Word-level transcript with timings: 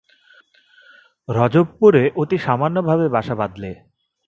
রজবপুরে 1.27 2.03
অতি 2.15 2.37
সামান্যভাবে 2.37 3.05
বাসা 3.09 3.35
বাঁধলে। 3.35 3.71